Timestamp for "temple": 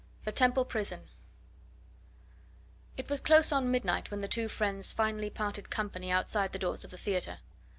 0.31-0.65